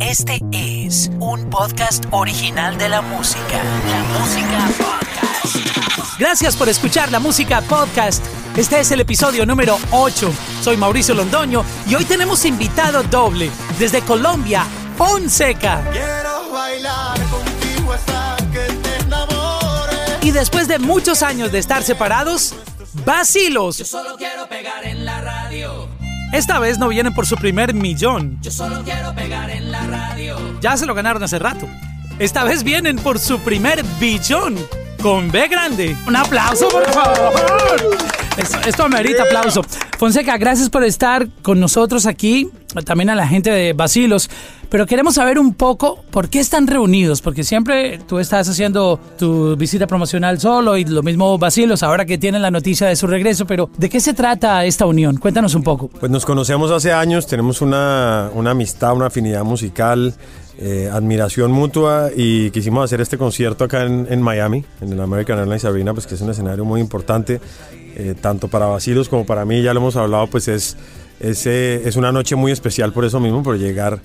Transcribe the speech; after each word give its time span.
Este 0.00 0.40
es 0.52 1.10
un 1.20 1.48
podcast 1.48 2.04
original 2.10 2.76
de 2.76 2.88
la 2.88 3.00
música. 3.00 3.62
La 3.88 4.18
música 4.18 4.68
podcast. 4.76 6.18
Gracias 6.18 6.54
por 6.56 6.68
escuchar 6.68 7.10
la 7.10 7.18
música 7.18 7.62
podcast. 7.62 8.24
Este 8.56 8.80
es 8.80 8.90
el 8.90 9.00
episodio 9.00 9.46
número 9.46 9.78
8. 9.92 10.32
Soy 10.62 10.76
Mauricio 10.76 11.14
Londoño 11.14 11.64
y 11.88 11.94
hoy 11.94 12.04
tenemos 12.04 12.44
invitado 12.44 13.02
doble 13.04 13.50
desde 13.78 14.02
Colombia, 14.02 14.64
Fonseca. 14.98 15.82
Quiero 15.90 16.50
bailar 16.52 17.18
contigo 17.30 17.92
hasta 17.92 18.36
que 18.52 18.72
te 18.74 18.96
enamores. 19.04 20.22
Y 20.22 20.30
después 20.30 20.68
de 20.68 20.78
muchos 20.78 21.22
años 21.22 21.52
de 21.52 21.58
estar 21.58 21.82
separados, 21.82 22.54
Vacilos. 23.04 23.76
Solo 23.76 24.16
quiero 24.16 24.48
pegar 24.48 24.84
en 24.84 25.04
la 25.04 25.20
radio. 25.20 25.88
Esta 26.36 26.58
vez 26.58 26.78
no 26.78 26.88
vienen 26.88 27.14
por 27.14 27.26
su 27.26 27.34
primer 27.36 27.72
millón. 27.72 28.38
Yo 28.42 28.50
solo 28.50 28.82
quiero 28.84 29.14
pegar 29.14 29.48
en 29.48 29.72
la 29.72 29.86
radio. 29.86 30.36
Ya 30.60 30.76
se 30.76 30.84
lo 30.84 30.92
ganaron 30.92 31.22
hace 31.22 31.38
rato. 31.38 31.66
Esta 32.18 32.44
vez 32.44 32.62
vienen 32.62 32.96
por 32.98 33.18
su 33.18 33.38
primer 33.38 33.82
billón. 33.98 34.54
Con 35.02 35.30
B 35.30 35.48
grande. 35.48 35.96
Un 36.06 36.14
aplauso, 36.14 36.68
por 36.68 36.84
favor. 36.92 37.98
Esto, 38.36 38.58
esto 38.66 38.84
amerita 38.84 39.22
aplauso. 39.22 39.62
Fonseca, 39.96 40.36
gracias 40.36 40.68
por 40.68 40.84
estar 40.84 41.26
con 41.40 41.58
nosotros 41.58 42.04
aquí. 42.04 42.50
También 42.84 43.10
a 43.10 43.14
la 43.14 43.26
gente 43.26 43.50
de 43.50 43.72
Basilos. 43.72 44.30
Pero 44.68 44.86
queremos 44.86 45.14
saber 45.14 45.38
un 45.38 45.54
poco 45.54 46.02
por 46.10 46.28
qué 46.28 46.40
están 46.40 46.66
reunidos. 46.66 47.22
Porque 47.22 47.44
siempre 47.44 47.98
tú 48.06 48.18
estás 48.18 48.48
haciendo 48.48 48.98
tu 49.18 49.56
visita 49.56 49.86
promocional 49.86 50.40
solo 50.40 50.76
y 50.76 50.84
lo 50.84 51.02
mismo 51.02 51.38
Basilos, 51.38 51.82
ahora 51.82 52.04
que 52.04 52.18
tienen 52.18 52.42
la 52.42 52.50
noticia 52.50 52.86
de 52.86 52.96
su 52.96 53.06
regreso. 53.06 53.46
Pero 53.46 53.70
¿de 53.76 53.88
qué 53.88 54.00
se 54.00 54.14
trata 54.14 54.64
esta 54.64 54.86
unión? 54.86 55.16
Cuéntanos 55.16 55.54
un 55.54 55.62
poco. 55.62 55.88
Pues 55.88 56.10
nos 56.10 56.24
conocemos 56.24 56.70
hace 56.70 56.92
años, 56.92 57.26
tenemos 57.26 57.60
una, 57.60 58.28
amistad, 58.28 58.94
una 58.94 59.06
afinidad 59.06 59.44
musical, 59.44 60.14
eh, 60.58 60.90
admiración 60.92 61.52
mutua 61.52 62.10
y 62.14 62.50
quisimos 62.50 62.84
hacer 62.84 63.00
este 63.00 63.18
concierto 63.18 63.64
acá 63.64 63.84
en, 63.84 64.06
en 64.10 64.22
Miami, 64.22 64.64
en 64.80 64.92
el 64.92 65.00
American 65.00 65.38
Airlines 65.38 65.64
Arena, 65.64 65.92
pues 65.92 66.06
que 66.06 66.14
es 66.14 66.20
un 66.20 66.30
escenario 66.30 66.64
muy 66.64 66.80
importante, 66.80 67.40
eh, 67.94 68.14
tanto 68.20 68.48
para 68.48 68.66
Basilos 68.66 69.08
como 69.08 69.26
para 69.26 69.44
mí, 69.44 69.62
ya 69.62 69.74
lo 69.74 69.80
hemos 69.80 69.96
hablado, 69.96 70.26
pues 70.26 70.48
es, 70.48 70.76
es, 71.20 71.46
es 71.46 71.96
una 71.96 72.12
noche 72.12 72.36
muy 72.36 72.52
especial 72.52 72.92
por 72.92 73.04
eso 73.04 73.20
mismo, 73.20 73.42
por 73.42 73.58
llegar 73.58 74.00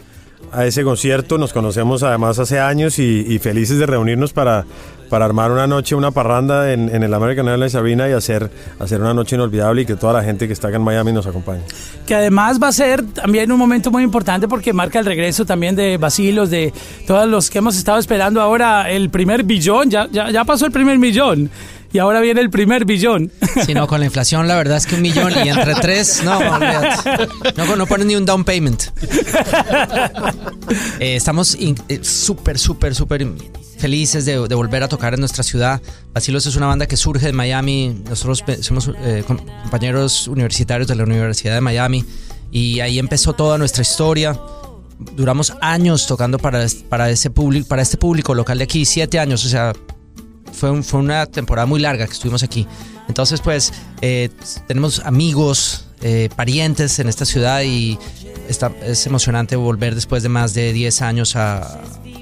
a 0.51 0.65
ese 0.65 0.83
concierto. 0.83 1.37
Nos 1.37 1.53
conocemos 1.53 2.03
además 2.03 2.39
hace 2.39 2.59
años 2.59 2.99
y, 2.99 3.39
felices 3.39 3.77
de 3.77 3.85
reunirnos 3.85 4.33
para, 4.33 4.65
para 5.09 5.25
armar 5.25 5.51
una 5.51 5.67
noche, 5.67 5.95
una 5.95 6.11
parranda 6.11 6.71
en, 6.71 6.93
en 6.93 7.03
el 7.03 7.13
American 7.13 7.47
Airlines 7.47 7.75
Arena 7.75 8.09
y 8.09 8.11
hacer, 8.11 8.49
hacer 8.79 9.01
una 9.01 9.13
noche 9.13 9.35
inolvidable 9.35 9.83
y 9.83 9.85
que 9.85 9.95
toda 9.95 10.13
la 10.13 10.23
gente 10.23 10.47
que 10.47 10.53
está 10.53 10.67
acá 10.67 10.77
en 10.77 10.83
Miami 10.83 11.11
nos 11.11 11.25
acompañe. 11.27 11.61
que 12.05 12.15
además 12.15 12.59
va 12.61 12.67
a 12.67 12.71
ser 12.71 13.03
también 13.03 13.51
un 13.51 13.57
momento 13.57 13.91
muy 13.91 14.03
importante 14.03 14.47
porque 14.47 14.73
marca 14.73 14.99
el 14.99 15.05
regreso 15.05 15.45
también 15.45 15.75
de 15.75 15.97
Basilos, 15.97 16.49
de 16.49 16.73
todos 17.07 17.27
los 17.27 17.49
que 17.49 17.59
hemos 17.59 17.77
estado 17.77 17.99
esperando 17.99 18.41
ahora 18.41 18.89
el 18.89 19.09
primer 19.09 19.43
billón, 19.43 19.89
ya, 19.89 20.07
ya, 20.11 20.29
ya 20.29 20.43
pasó 20.43 20.65
el 20.65 20.71
primer 20.71 20.99
millón 20.99 21.49
y 21.93 21.99
ahora 21.99 22.19
viene 22.19 22.41
el 22.41 22.49
primer 22.49 22.85
billón. 22.85 23.31
Si 23.65 23.73
no, 23.73 23.85
con 23.85 23.99
la 23.99 24.05
inflación 24.05 24.47
la 24.47 24.55
verdad 24.55 24.77
es 24.77 24.85
que 24.85 24.95
un 24.95 25.01
millón 25.01 25.33
y 25.45 25.49
entre 25.49 25.75
tres, 25.75 26.21
no, 26.23 26.39
no, 27.57 27.75
no 27.75 27.85
ponen 27.85 28.07
ni 28.07 28.15
un 28.15 28.25
down 28.25 28.43
payment. 28.43 28.83
Eh, 30.99 31.15
estamos 31.15 31.57
eh, 31.59 31.99
súper, 32.01 32.57
súper, 32.57 32.95
súper 32.95 33.27
felices 33.77 34.25
de, 34.25 34.47
de 34.47 34.55
volver 34.55 34.83
a 34.83 34.87
tocar 34.87 35.13
en 35.13 35.19
nuestra 35.19 35.43
ciudad. 35.43 35.81
Basilos 36.13 36.45
es 36.45 36.55
una 36.55 36.67
banda 36.67 36.85
que 36.87 36.95
surge 36.95 37.25
de 37.25 37.33
Miami. 37.33 38.01
Nosotros 38.07 38.43
somos 38.61 38.91
eh, 38.99 39.23
com- 39.25 39.39
compañeros 39.63 40.27
universitarios 40.27 40.87
de 40.87 40.95
la 40.95 41.03
Universidad 41.03 41.55
de 41.55 41.61
Miami 41.61 42.05
y 42.51 42.79
ahí 42.79 42.99
empezó 42.99 43.33
toda 43.33 43.57
nuestra 43.57 43.81
historia. 43.81 44.39
Duramos 45.15 45.53
años 45.61 46.05
tocando 46.07 46.37
para, 46.37 46.65
para, 46.87 47.09
ese 47.09 47.31
público, 47.31 47.67
para 47.67 47.81
este 47.81 47.97
público 47.97 48.33
local 48.35 48.59
de 48.59 48.63
aquí, 48.63 48.85
siete 48.85 49.19
años, 49.19 49.43
o 49.45 49.49
sea, 49.49 49.73
fue, 50.53 50.81
fue 50.83 50.99
una 50.99 51.25
temporada 51.25 51.65
muy 51.65 51.79
larga 51.79 52.05
que 52.05 52.13
estuvimos 52.13 52.43
aquí. 52.43 52.67
Entonces, 53.07 53.41
pues, 53.41 53.73
eh, 54.01 54.29
tenemos 54.67 54.99
amigos, 54.99 55.85
eh, 56.01 56.29
parientes 56.35 56.97
en 56.99 57.09
esta 57.09 57.25
ciudad 57.25 57.61
y 57.63 57.97
está, 58.47 58.71
es 58.83 59.05
emocionante 59.05 59.55
volver 59.55 59.93
después 59.95 60.23
de 60.23 60.29
más 60.29 60.53
de 60.53 60.73
10 60.73 61.01
años 61.01 61.35
a, 61.35 61.79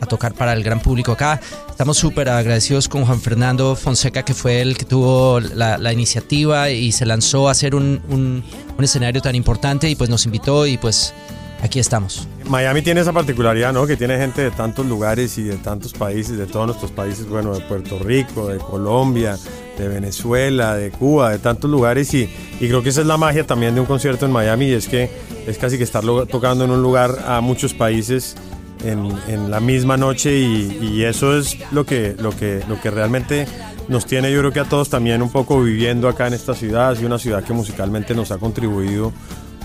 tocar 0.09 0.34
para 0.34 0.53
el 0.53 0.63
gran 0.63 0.79
público 0.79 1.12
acá. 1.12 1.39
Estamos 1.69 1.97
súper 1.97 2.29
agradecidos 2.29 2.88
con 2.88 3.06
Juan 3.06 3.22
Fernando 3.22 3.75
Fonseca, 3.75 4.23
que 4.23 4.34
fue 4.34 4.62
el 4.62 4.75
que 4.78 4.85
tuvo 4.85 5.39
la, 5.39 5.78
la 5.78 5.94
iniciativa 5.94 6.72
y 6.72 6.91
se 6.94 7.06
lanzó 7.06 7.47
a 7.47 7.51
hacer 7.51 7.75
un, 7.75 8.01
un- 8.09 8.44
un 8.78 8.84
escenario 8.84 9.22
tan 9.22 9.35
importante 9.35 9.88
y 9.89 9.95
pues 9.95 10.09
nos 10.09 10.25
invitó 10.25 10.66
y 10.66 10.78
pues 10.78 11.13
aquí 11.62 11.79
estamos. 11.79 12.28
Miami 12.50 12.82
tiene 12.82 13.02
esa 13.02 13.14
particularidad, 13.14 13.72
¿no? 13.72 13.86
Que 13.86 13.96
tiene 13.96 14.18
gente 14.18 14.42
de 14.42 14.50
tantos 14.50 14.86
lugares 14.86 15.38
y 15.38 15.44
de 15.44 15.58
tantos 15.58 15.94
países, 15.94 16.36
de 16.36 16.48
todos 16.48 16.66
nuestros 16.66 16.92
países, 16.92 17.28
bueno, 17.30 17.54
de 17.54 17.62
Puerto 17.62 18.00
Rico, 18.00 18.48
de 18.48 18.58
Colombia, 18.58 19.38
de 19.78 19.88
Venezuela, 19.88 20.76
de 20.76 20.90
Cuba, 20.90 21.30
de 21.30 21.38
tantos 21.38 21.70
lugares. 21.70 22.12
Y, 22.16 22.28
y 22.60 22.68
creo 22.68 22.82
que 22.82 22.90
esa 22.90 23.02
es 23.02 23.08
la 23.08 23.18
magia 23.18 23.46
también 23.46 23.76
de 23.76 23.82
un 23.82 23.86
concierto 23.86 24.26
en 24.26 24.32
Miami 24.32 24.66
y 24.66 24.74
es 24.74 24.88
que 24.88 25.12
es 25.46 25.60
casi 25.60 25.78
que 25.78 25.84
estar 25.84 26.04
tocando 26.30 26.66
en 26.66 26.72
un 26.72 26.82
lugar 26.82 27.20
a 27.28 27.40
muchos 27.40 27.76
países 27.76 28.36
en, 28.84 29.12
en 29.28 29.52
la 29.52 29.60
misma 29.60 29.96
noche. 29.96 30.36
Y, 30.40 30.80
y 30.81 31.04
eso 31.04 31.38
es 31.38 31.56
lo 31.72 31.86
que, 31.86 32.16
lo, 32.20 32.31
que, 32.31 32.64
lo 32.68 32.81
que 32.81 32.90
realmente 32.90 33.46
nos 33.90 34.06
tiene 34.06 34.31
yo 34.31 34.40
creo 34.40 34.52
que 34.52 34.60
a 34.60 34.66
todos 34.66 34.90
también 34.90 35.22
un 35.22 35.31
poco 35.31 35.62
viviendo 35.62 36.08
acá 36.08 36.28
en 36.28 36.34
esta 36.34 36.54
ciudad, 36.56 36.96
sido 36.96 37.08
una 37.08 37.20
ciudad 37.20 37.44
que 37.44 37.54
musicalmente 37.54 38.16
nos 38.16 38.31
ha 38.31 38.38
contribuido 38.38 39.12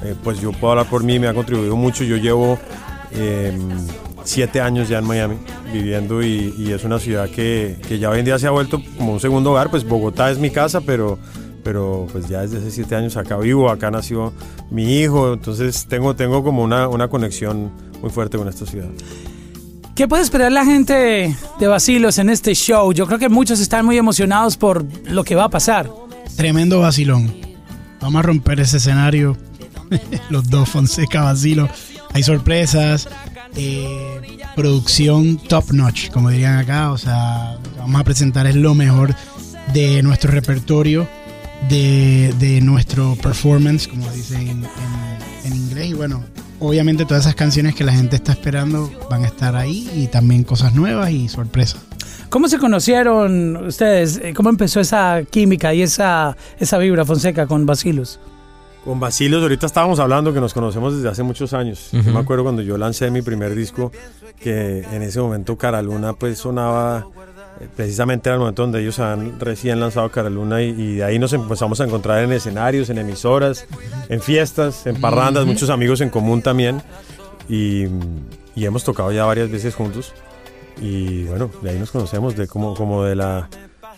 eh, 0.02 0.14
pues 0.22 0.40
yo 0.40 0.52
puedo 0.52 0.72
hablar 0.72 0.86
por 0.86 1.04
mí, 1.04 1.18
me 1.18 1.28
ha 1.28 1.34
contribuido 1.34 1.76
mucho. 1.76 2.04
Yo 2.04 2.16
llevo 2.16 2.58
eh, 3.12 3.56
siete 4.24 4.60
años 4.60 4.88
ya 4.88 4.98
en 4.98 5.06
Miami 5.06 5.36
viviendo 5.72 6.22
y, 6.22 6.54
y 6.58 6.72
es 6.72 6.84
una 6.84 6.98
ciudad 6.98 7.28
que, 7.28 7.76
que 7.86 7.98
ya 7.98 8.10
hoy 8.10 8.20
en 8.20 8.24
día 8.24 8.38
se 8.38 8.46
ha 8.46 8.50
vuelto 8.50 8.82
como 8.96 9.12
un 9.14 9.20
segundo 9.20 9.52
hogar. 9.52 9.70
Pues 9.70 9.84
Bogotá 9.84 10.30
es 10.30 10.38
mi 10.38 10.50
casa, 10.50 10.80
pero, 10.80 11.18
pero 11.62 12.06
pues 12.12 12.28
ya 12.28 12.40
desde 12.40 12.58
hace 12.58 12.70
siete 12.70 12.96
años 12.96 13.16
acá 13.16 13.36
vivo, 13.36 13.70
acá 13.70 13.90
nació 13.90 14.32
mi 14.70 14.98
hijo, 14.98 15.34
entonces 15.34 15.86
tengo, 15.86 16.14
tengo 16.16 16.42
como 16.42 16.62
una, 16.62 16.88
una 16.88 17.08
conexión 17.08 17.70
muy 18.00 18.10
fuerte 18.10 18.38
con 18.38 18.48
esta 18.48 18.66
ciudad. 18.66 18.88
¿Qué 19.94 20.08
puede 20.08 20.24
esperar 20.24 20.50
la 20.50 20.64
gente 20.64 21.36
de 21.60 21.66
Basilos 21.68 22.18
en 22.18 22.28
este 22.28 22.54
show? 22.54 22.92
Yo 22.92 23.06
creo 23.06 23.20
que 23.20 23.28
muchos 23.28 23.60
están 23.60 23.86
muy 23.86 23.96
emocionados 23.96 24.56
por 24.56 24.84
lo 25.08 25.22
que 25.22 25.36
va 25.36 25.44
a 25.44 25.50
pasar. 25.50 25.88
Tremendo 26.36 26.80
vacilón. 26.80 27.32
Vamos 28.00 28.18
a 28.18 28.22
romper 28.22 28.58
ese 28.58 28.78
escenario. 28.78 29.36
Los 30.30 30.48
dos, 30.48 30.68
Fonseca, 30.68 31.22
Basilo. 31.22 31.68
Hay 32.12 32.22
sorpresas. 32.22 33.08
eh, 33.56 34.20
producción 34.54 35.36
top 35.36 35.72
notch, 35.72 36.10
como 36.10 36.30
dirían 36.30 36.58
acá. 36.58 36.92
O 36.92 36.98
sea, 36.98 37.58
lo 37.62 37.72
que 37.72 37.78
vamos 37.78 38.00
a 38.00 38.04
presentar 38.04 38.46
es 38.46 38.54
lo 38.54 38.74
mejor 38.74 39.14
de 39.72 40.02
nuestro 40.02 40.30
repertorio, 40.30 41.08
de, 41.68 42.34
de 42.38 42.60
nuestro 42.60 43.16
performance, 43.16 43.88
como 43.88 44.10
dicen 44.10 44.64
en, 45.44 45.56
inglés. 45.56 45.88
Y 45.88 45.94
bueno, 45.94 46.22
obviamente 46.60 47.04
todas 47.04 47.24
esas 47.24 47.34
canciones 47.34 47.74
que 47.74 47.84
la 47.84 47.92
gente 47.92 48.16
está 48.16 48.32
esperando 48.32 48.90
van 49.10 49.24
a 49.24 49.26
estar 49.26 49.56
ahí 49.56 49.90
y 49.94 50.06
también 50.06 50.44
cosas 50.44 50.74
nuevas 50.74 51.10
y 51.10 51.28
sorpresas. 51.28 51.80
¿Cómo 52.28 52.48
se 52.48 52.58
conocieron 52.58 53.56
ustedes? 53.66 54.20
Eh, 54.22 54.34
¿Cómo 54.34 54.48
empezó 54.48 54.80
esa 54.80 55.22
química 55.30 55.72
y 55.72 55.82
esa, 55.82 56.36
esa 56.58 56.78
vibra 56.78 57.04
Fonseca 57.04 57.46
con 57.46 57.64
Basilos? 57.64 58.18
Con 58.84 59.00
Basilos, 59.00 59.42
ahorita 59.42 59.64
estábamos 59.64 59.98
hablando 59.98 60.34
que 60.34 60.40
nos 60.40 60.52
conocemos 60.52 60.94
desde 60.94 61.08
hace 61.08 61.22
muchos 61.22 61.54
años. 61.54 61.88
Yo 61.90 62.12
me 62.12 62.18
acuerdo 62.18 62.42
cuando 62.42 62.60
yo 62.60 62.76
lancé 62.76 63.10
mi 63.10 63.22
primer 63.22 63.54
disco, 63.54 63.90
que 64.38 64.80
en 64.80 65.02
ese 65.02 65.20
momento 65.20 65.56
Cara 65.56 65.80
Luna 65.80 66.12
pues 66.12 66.36
sonaba, 66.36 67.06
eh, 67.60 67.68
precisamente 67.74 68.28
era 68.28 68.34
el 68.34 68.40
momento 68.40 68.60
donde 68.60 68.82
ellos 68.82 68.98
han 68.98 69.40
recién 69.40 69.80
lanzado 69.80 70.10
Cara 70.10 70.28
Luna 70.28 70.60
y, 70.60 70.68
y 70.68 70.94
de 70.96 71.04
ahí 71.04 71.18
nos 71.18 71.32
empezamos 71.32 71.80
a 71.80 71.84
encontrar 71.84 72.22
en 72.24 72.32
escenarios, 72.32 72.90
en 72.90 72.98
emisoras, 72.98 73.66
en 74.10 74.20
fiestas, 74.20 74.86
en 74.86 75.00
parrandas, 75.00 75.46
muchos 75.46 75.70
amigos 75.70 76.02
en 76.02 76.10
común 76.10 76.42
también. 76.42 76.82
Y, 77.48 77.86
y 78.54 78.66
hemos 78.66 78.84
tocado 78.84 79.10
ya 79.12 79.24
varias 79.24 79.50
veces 79.50 79.74
juntos. 79.74 80.12
Y 80.78 81.24
bueno, 81.24 81.50
de 81.62 81.70
ahí 81.70 81.78
nos 81.78 81.90
conocemos, 81.90 82.36
de 82.36 82.46
como, 82.48 82.74
como 82.74 83.02
de 83.04 83.14
la... 83.14 83.48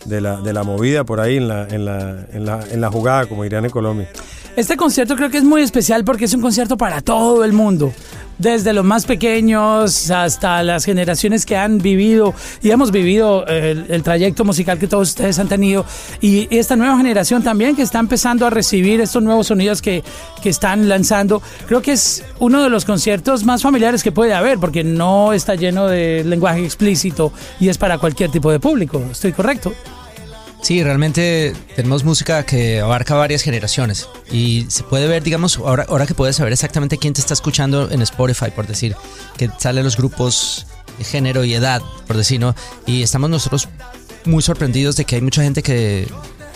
De 0.05 0.21
la, 0.21 0.37
de 0.41 0.53
la 0.53 0.63
movida 0.63 1.03
por 1.03 1.19
ahí 1.19 1.37
en 1.37 1.47
la, 1.47 1.67
en, 1.67 1.85
la, 1.85 2.25
en, 2.31 2.45
la, 2.45 2.59
en 2.71 2.81
la 2.81 2.89
jugada, 2.89 3.25
como 3.25 3.43
dirían 3.43 3.65
en 3.65 3.71
Colombia. 3.71 4.09
Este 4.55 4.75
concierto 4.75 5.15
creo 5.15 5.29
que 5.29 5.37
es 5.37 5.43
muy 5.43 5.61
especial 5.61 6.03
porque 6.03 6.25
es 6.25 6.33
un 6.33 6.41
concierto 6.41 6.77
para 6.77 7.01
todo 7.01 7.43
el 7.43 7.53
mundo. 7.53 7.93
Desde 8.37 8.73
los 8.73 8.85
más 8.85 9.05
pequeños 9.05 10.11
hasta 10.11 10.61
las 10.63 10.85
generaciones 10.85 11.45
que 11.45 11.57
han 11.57 11.79
vivido 11.79 12.33
y 12.61 12.71
hemos 12.71 12.91
vivido 12.91 13.45
eh, 13.47 13.71
el, 13.71 13.85
el 13.89 14.03
trayecto 14.03 14.45
musical 14.45 14.77
que 14.77 14.87
todos 14.87 15.09
ustedes 15.09 15.39
han 15.39 15.47
tenido. 15.47 15.85
Y 16.21 16.47
esta 16.55 16.75
nueva 16.75 16.97
generación 16.97 17.43
también 17.43 17.75
que 17.75 17.81
está 17.81 17.99
empezando 17.99 18.45
a 18.45 18.49
recibir 18.49 19.01
estos 19.01 19.23
nuevos 19.23 19.47
sonidos 19.47 19.81
que, 19.81 20.03
que 20.41 20.49
están 20.49 20.87
lanzando. 20.87 21.41
Creo 21.67 21.81
que 21.81 21.93
es 21.93 22.23
uno 22.39 22.63
de 22.63 22.69
los 22.69 22.85
conciertos 22.85 23.43
más 23.43 23.61
familiares 23.61 24.03
que 24.03 24.11
puede 24.11 24.33
haber 24.33 24.59
porque 24.59 24.83
no 24.83 25.33
está 25.33 25.55
lleno 25.55 25.87
de 25.87 26.23
lenguaje 26.23 26.63
explícito 26.63 27.31
y 27.59 27.69
es 27.69 27.77
para 27.77 27.97
cualquier 27.97 28.31
tipo 28.31 28.51
de 28.51 28.59
público. 28.59 29.03
¿Estoy 29.11 29.33
correcto? 29.33 29.73
Sí, 30.61 30.83
realmente 30.83 31.53
tenemos 31.75 32.03
música 32.03 32.43
que 32.43 32.81
abarca 32.81 33.15
varias 33.15 33.41
generaciones 33.41 34.09
y 34.31 34.65
se 34.69 34.83
puede 34.83 35.07
ver, 35.07 35.23
digamos, 35.23 35.57
ahora, 35.57 36.05
que 36.05 36.13
puedes 36.13 36.35
saber 36.35 36.51
exactamente 36.51 36.97
quién 36.97 37.13
te 37.13 37.21
está 37.21 37.33
escuchando 37.33 37.89
en 37.89 38.01
Spotify, 38.01 38.51
por 38.53 38.67
decir, 38.67 38.95
que 39.37 39.49
salen 39.59 39.83
los 39.83 39.95
grupos 39.95 40.67
de 40.97 41.03
género 41.03 41.43
y 41.43 41.53
edad, 41.53 41.81
por 42.07 42.17
decir, 42.17 42.39
¿no? 42.39 42.55
Y 42.85 43.03
estamos 43.03 43.29
nosotros 43.29 43.69
muy 44.25 44.41
sorprendidos 44.41 44.95
de 44.97 45.05
que 45.05 45.15
hay 45.15 45.21
mucha 45.21 45.43
gente 45.43 45.61
que 45.63 46.07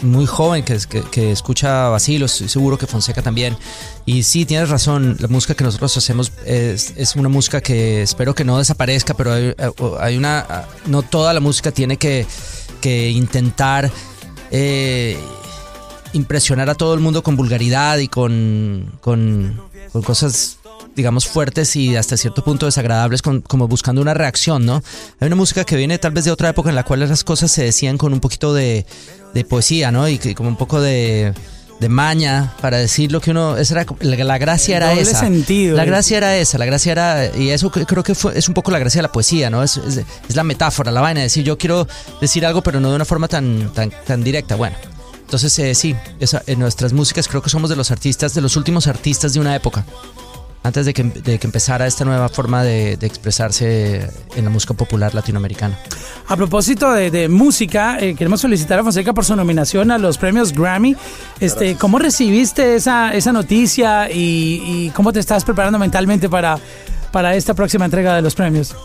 muy 0.02 0.26
joven 0.26 0.64
que, 0.64 0.78
que, 0.90 1.02
que 1.04 1.32
escucha 1.32 1.90
Basilo, 1.90 2.26
estoy 2.26 2.50
seguro 2.50 2.78
que 2.78 2.88
Fonseca 2.88 3.22
también. 3.22 3.58
Y 4.06 4.24
sí, 4.24 4.46
tienes 4.46 4.70
razón, 4.70 5.18
la 5.20 5.28
música 5.28 5.54
que 5.54 5.64
nosotros 5.64 5.96
hacemos 5.98 6.32
es, 6.46 7.16
una 7.16 7.30
música 7.30 7.62
que 7.62 8.02
espero 8.02 8.34
que 8.34 8.44
no 8.44 8.58
desaparezca, 8.58 9.14
pero 9.14 9.34
hay, 9.34 9.54
hay 10.00 10.18
una, 10.18 10.66
no 10.88 11.02
toda 11.04 11.34
la 11.34 11.40
música 11.40 11.72
tiene 11.72 11.98
que, 11.98 12.26
que 12.82 13.10
intentar 13.10 13.90
eh, 14.52 15.18
impresionar 16.14 16.70
a 16.70 16.76
todo 16.76 16.94
el 16.94 17.00
mundo 17.00 17.24
con 17.24 17.38
vulgaridad 17.38 17.98
y 18.00 18.08
con, 18.08 18.92
con, 19.00 19.62
con 19.92 20.02
cosas 20.02 20.58
digamos, 20.96 21.26
fuertes 21.26 21.76
y 21.76 21.96
hasta 21.96 22.18
cierto 22.18 22.44
punto 22.44 22.66
desagradables, 22.66 23.22
como 23.22 23.68
buscando 23.68 24.02
una 24.02 24.14
reacción, 24.14 24.66
¿no? 24.66 24.84
Hay 25.20 25.28
una 25.28 25.36
música 25.36 25.64
que 25.64 25.78
viene 25.78 25.98
tal 25.98 26.12
vez 26.12 26.26
de 26.26 26.32
otra 26.32 26.50
época 26.50 26.70
en 26.70 26.76
la 26.76 26.84
cual 26.84 27.00
las 27.00 27.24
cosas 27.24 27.52
se 27.52 27.64
decían 27.64 27.98
con 27.98 28.14
un 28.14 28.20
poquito 28.20 28.54
de, 28.54 28.86
de 29.34 29.46
poesía, 29.46 29.92
¿no? 29.92 30.08
Y 30.10 30.18
que 30.18 30.36
como 30.36 30.50
un 30.50 30.58
poco 30.58 30.82
de, 30.82 31.34
de 31.82 31.90
maña 31.90 32.54
para 32.62 32.78
decir 32.78 33.12
lo 33.12 33.20
que 33.20 33.32
uno... 33.32 33.58
Esa 33.58 33.82
era, 33.82 33.86
la, 34.00 34.16
la 34.24 34.38
gracia 34.38 34.78
era 34.78 34.90
Doble 34.90 35.02
esa. 35.02 35.20
sentido, 35.20 35.76
La 35.76 35.84
es. 35.84 35.90
gracia 35.90 36.18
era 36.18 36.38
esa, 36.38 36.58
la 36.58 36.66
gracia 36.66 36.92
era... 36.94 37.36
Y 37.36 37.50
eso 37.50 37.70
creo 37.72 38.04
que 38.04 38.16
fue, 38.16 38.38
es 38.38 38.48
un 38.48 38.54
poco 38.54 38.72
la 38.72 38.80
gracia 38.80 39.00
de 39.00 39.04
la 39.04 39.12
poesía, 39.12 39.50
¿no? 39.50 39.64
Es, 39.64 39.78
es, 39.78 39.98
es 40.30 40.36
la 40.36 40.44
metáfora, 40.44 40.92
la 40.92 41.02
vaina, 41.02 41.20
de 41.22 41.26
decir 41.26 41.44
yo 41.44 41.58
quiero 41.58 41.88
decir 42.22 42.46
algo 42.46 42.62
pero 42.62 42.80
no 42.80 42.90
de 42.92 42.96
una 42.96 43.06
forma 43.06 43.28
tan, 43.28 43.74
tan, 43.74 43.92
tan 44.06 44.24
directa. 44.24 44.56
Bueno. 44.56 44.78
Entonces, 45.22 45.58
eh, 45.60 45.74
sí, 45.76 45.96
esa- 46.20 46.44
en 46.46 46.60
nuestras 46.60 46.94
músicas 46.94 47.28
creo 47.28 47.42
que 47.42 47.50
somos 47.50 47.70
de 47.70 47.76
los 47.76 47.90
artistas, 47.90 48.34
de 48.34 48.42
los 48.42 48.56
últimos 48.58 48.86
artistas 48.88 49.34
de 49.34 49.40
una 49.40 49.56
época 49.56 49.84
antes 50.64 50.86
de 50.86 50.94
que, 50.94 51.04
de 51.04 51.40
que 51.40 51.48
empezara 51.48 51.88
esta 51.88 52.06
nueva 52.06 52.30
forma 52.30 52.64
de, 52.64 52.98
de 52.98 53.08
expresarse 53.08 54.10
en 54.36 54.44
la 54.44 54.50
música 54.50 54.74
popular 54.74 55.16
latinoamericana. 55.16 55.78
A 56.28 56.36
propósito 56.38 56.92
de, 56.94 57.10
de 57.12 57.28
música, 57.28 57.98
eh, 58.00 58.16
queremos 58.16 58.42
felicitar 58.42 58.80
a 58.80 58.84
Fonseca 58.84 59.14
por 59.14 59.26
su 59.26 59.36
nominación 59.36 59.92
a 59.92 59.98
los 59.98 60.18
premios 60.18 60.54
Grammy. 60.54 60.96
Este, 61.40 61.76
¿Cómo 61.76 62.00
recibiste 62.00 62.76
esa, 62.76 63.14
esa 63.14 63.32
noticia 63.32 64.10
y, 64.12 64.62
y 64.64 64.90
cómo 64.92 65.12
te 65.12 65.20
estás 65.20 65.44
preparando 65.44 65.80
mentalmente 65.80 66.30
para, 66.30 66.60
para 67.12 67.36
esta 67.36 67.54
próxima 67.54 67.86
entrega 67.86 68.16
de 68.16 68.22
los 68.22 68.36
premios? 68.36 68.76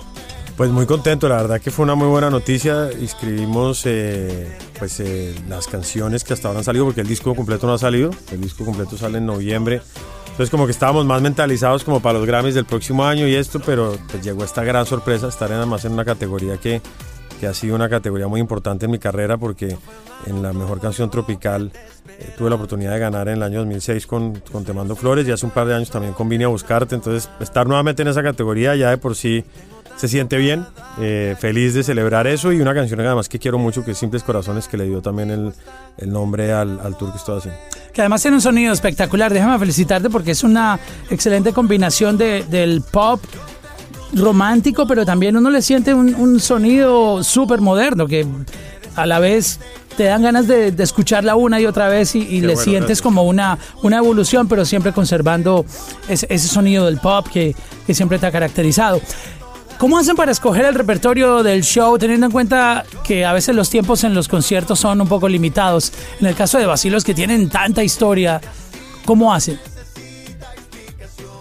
Pues 0.57 0.71
muy 0.71 0.87
contento, 0.87 1.29
la 1.29 1.37
verdad 1.37 1.61
que 1.61 1.71
fue 1.71 1.83
una 1.83 1.95
muy 1.95 2.09
buena 2.09 2.31
noticia. 2.31 2.89
Inscribimos 2.99 3.83
eh, 3.85 4.57
pues, 4.79 5.01
eh, 5.01 5.35
las 5.51 5.67
canciones 5.67 6.25
que 6.25 6.33
hasta 6.33 6.49
ahora 6.49 6.61
han 6.61 6.65
salido, 6.65 6.87
porque 6.87 7.03
el 7.03 7.07
disco 7.07 7.35
completo 7.35 7.67
no 7.67 7.75
ha 7.75 7.79
salido. 7.79 8.11
El 8.33 8.41
disco 8.41 8.65
completo 8.65 8.97
sale 8.97 9.19
en 9.19 9.27
noviembre. 9.27 9.83
Entonces 10.37 10.51
como 10.51 10.67
que 10.67 10.73
estábamos 10.73 11.07
más 11.07 11.23
mentalizados 11.23 11.83
como 11.83 12.01
para 12.01 12.19
los 12.19 12.27
Grammys 12.27 12.55
del 12.55 12.67
próximo 12.67 13.07
año 13.07 13.27
y 13.27 13.35
esto, 13.35 13.59
pero 13.65 13.97
pues 14.11 14.23
llegó 14.23 14.45
esta 14.45 14.63
gran 14.65 14.85
sorpresa, 14.85 15.29
estar 15.29 15.51
además 15.51 15.87
en 15.87 15.93
una 15.93 16.05
categoría 16.05 16.59
que, 16.59 16.83
que 17.41 17.47
ha 17.47 17.55
sido 17.55 17.75
una 17.75 17.89
categoría 17.89 18.29
muy 18.29 18.39
importante 18.39 18.85
en 18.85 18.91
mi 18.91 18.99
carrera 18.99 19.39
porque 19.39 19.79
en 20.27 20.43
la 20.43 20.53
mejor 20.53 20.79
canción 20.79 21.11
tropical 21.11 21.73
eh, 22.19 22.35
tuve 22.37 22.51
la 22.51 22.57
oportunidad 22.57 22.93
de 22.93 22.99
ganar 22.99 23.29
en 23.29 23.37
el 23.37 23.45
año 23.45 23.61
2006 23.61 24.07
con, 24.07 24.43
con 24.53 24.63
Te 24.63 24.75
Mando 24.75 24.95
Flores 24.95 25.27
y 25.27 25.33
hace 25.33 25.47
un 25.47 25.53
par 25.53 25.67
de 25.69 25.75
años 25.75 25.89
también 25.89 26.13
con 26.13 26.29
Vine 26.29 26.45
a 26.45 26.49
Buscarte, 26.49 26.95
entonces 26.95 27.31
estar 27.41 27.67
nuevamente 27.67 28.03
en 28.03 28.09
esa 28.09 28.23
categoría 28.23 28.77
ya 28.77 28.91
de 28.91 28.99
por 28.99 29.17
sí 29.17 29.43
se 29.97 30.07
siente 30.07 30.37
bien, 30.37 30.67
eh, 31.01 31.35
feliz 31.39 31.73
de 31.73 31.83
celebrar 31.83 32.27
eso 32.27 32.53
y 32.53 32.61
una 32.61 32.75
canción 32.75 33.01
además 33.01 33.31
que 33.31 33.39
quiero 33.39 33.57
mucho 33.57 33.87
que 33.87 33.93
es 33.93 33.99
Simples 33.99 34.23
Corazones 34.23 34.69
que 34.69 34.77
le 34.77 34.85
dio 34.85 35.01
también 35.01 35.31
el, 35.31 35.55
el 35.97 36.13
nombre 36.13 36.53
al, 36.53 36.79
al 36.79 36.95
tour 36.99 37.11
que 37.11 37.17
estoy 37.17 37.39
haciendo. 37.39 37.59
Que 37.97 38.03
además 38.03 38.21
tiene 38.21 38.37
un 38.37 38.43
sonido 38.43 38.75
espectacular. 38.75 39.33
Déjame 39.33 39.59
felicitarte 39.59 40.11
porque 40.11 40.33
es 40.33 40.45
una 40.45 40.79
excelente 41.09 41.55
combinación 41.55 42.19
de, 42.19 42.45
del 42.45 42.83
pop 42.83 43.23
romántico, 44.13 44.87
pero 44.87 45.07
también 45.07 45.35
uno 45.35 45.49
le 45.49 45.63
siente 45.63 45.95
un, 45.95 46.15
un 46.15 46.39
sonido 46.39 47.25
súper 47.25 47.63
moderno 47.63 48.07
que 48.07 48.27
a 48.97 49.07
la 49.07 49.19
vez 49.19 49.61
te 49.97 50.05
dan 50.05 50.21
ganas 50.21 50.47
de, 50.47 50.73
de 50.73 50.85
escucharla 50.85 51.37
una 51.37 51.59
y 51.59 51.65
otra 51.65 51.89
vez 51.89 52.15
y, 52.15 52.19
y 52.19 52.43
le 52.43 52.49
bueno, 52.49 52.61
sientes 52.61 52.81
gracias. 52.81 53.03
como 53.03 53.23
una, 53.23 53.59
una 53.83 53.97
evolución, 53.97 54.47
pero 54.47 54.67
siempre 54.67 54.93
conservando 54.93 55.65
ese, 56.07 56.27
ese 56.29 56.49
sonido 56.49 56.85
del 56.85 56.99
pop 56.99 57.27
que, 57.33 57.57
que 57.87 57.95
siempre 57.95 58.19
te 58.19 58.27
ha 58.27 58.31
caracterizado. 58.31 59.01
¿Cómo 59.79 59.99
hacen 59.99 60.17
para 60.17 60.33
escoger 60.33 60.65
el 60.65 60.75
repertorio 60.75 61.43
del 61.43 61.63
show, 61.63 61.99
teniendo 61.99 62.27
en 62.27 62.33
cuenta 62.33 62.85
que 63.05 63.27
a 63.27 63.33
veces 63.35 63.55
los 63.55 63.69
tiempos 63.69 64.05
en 64.05 64.15
los 64.15 64.27
conciertos 64.27 64.79
son 64.81 65.01
un 65.03 65.09
poco 65.09 65.29
limitados? 65.29 65.93
En 66.19 66.27
el 66.27 66.35
caso 66.35 66.57
de 66.59 66.65
Basilos, 66.65 67.05
que 67.05 67.13
tienen 67.13 67.51
tanta 67.51 67.85
historia, 67.85 68.41
¿cómo 69.05 69.35
hacen? 69.35 69.59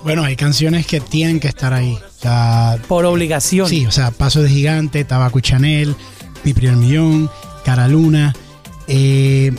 Bueno, 0.03 0.23
hay 0.23 0.35
canciones 0.35 0.85
que 0.85 0.99
tienen 0.99 1.39
que 1.39 1.47
estar 1.47 1.73
ahí. 1.73 1.93
O 1.97 2.21
sea, 2.21 2.77
Por 2.87 3.05
obligación. 3.05 3.67
sí, 3.69 3.85
o 3.85 3.91
sea, 3.91 4.11
Paso 4.11 4.41
de 4.43 4.49
Gigante, 4.49 5.03
Tabaco 5.05 5.39
y 5.39 5.41
Chanel, 5.41 5.95
Mi 6.43 6.53
Primer 6.53 6.75
Millón, 6.75 7.29
Cara 7.63 7.87
Luna. 7.87 8.35
Eh, 8.87 9.51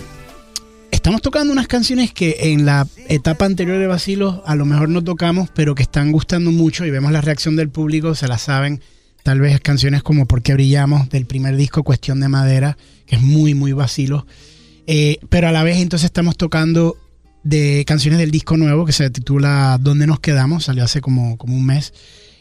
estamos 1.06 1.22
tocando 1.22 1.52
unas 1.52 1.68
canciones 1.68 2.12
que 2.12 2.36
en 2.40 2.66
la 2.66 2.84
etapa 3.06 3.44
anterior 3.44 3.78
de 3.78 3.86
Basilos 3.86 4.40
a 4.44 4.56
lo 4.56 4.64
mejor 4.64 4.88
no 4.88 5.04
tocamos, 5.04 5.48
pero 5.54 5.76
que 5.76 5.84
están 5.84 6.10
gustando 6.10 6.50
mucho 6.50 6.84
y 6.84 6.90
vemos 6.90 7.12
la 7.12 7.20
reacción 7.20 7.54
del 7.54 7.68
público, 7.68 8.16
se 8.16 8.26
la 8.26 8.38
saben. 8.38 8.80
Tal 9.22 9.38
vez 9.38 9.60
canciones 9.60 10.02
como 10.02 10.26
Por 10.26 10.42
qué 10.42 10.54
brillamos 10.54 11.08
del 11.08 11.24
primer 11.24 11.54
disco 11.54 11.84
Cuestión 11.84 12.18
de 12.18 12.26
Madera, 12.26 12.76
que 13.06 13.14
es 13.14 13.22
muy, 13.22 13.54
muy 13.54 13.72
Basilos. 13.72 14.24
Eh, 14.88 15.18
pero 15.28 15.46
a 15.46 15.52
la 15.52 15.62
vez 15.62 15.76
entonces 15.76 16.06
estamos 16.06 16.36
tocando 16.36 16.96
de 17.44 17.84
canciones 17.86 18.18
del 18.18 18.32
disco 18.32 18.56
nuevo 18.56 18.84
que 18.84 18.90
se 18.90 19.08
titula 19.08 19.78
¿Dónde 19.80 20.08
nos 20.08 20.18
quedamos? 20.18 20.64
Salió 20.64 20.82
hace 20.82 21.00
como, 21.00 21.38
como 21.38 21.54
un 21.54 21.64
mes. 21.64 21.94